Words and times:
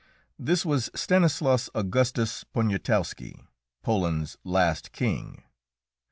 This 0.39 0.65
was 0.65 0.89
Stanislaus 0.95 1.69
Augustus 1.75 2.43
Poniatowski, 2.55 3.39
Poland's 3.83 4.35
last 4.43 4.91
king. 4.93 5.43